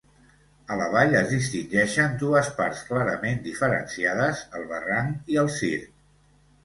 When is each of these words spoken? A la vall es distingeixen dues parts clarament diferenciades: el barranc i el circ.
A 0.75 0.75
la 0.79 0.85
vall 0.93 1.11
es 1.17 1.27
distingeixen 1.33 2.17
dues 2.23 2.49
parts 2.61 2.81
clarament 2.89 3.45
diferenciades: 3.51 4.43
el 4.61 4.67
barranc 4.73 5.33
i 5.35 5.39
el 5.43 5.53
circ. 5.59 5.87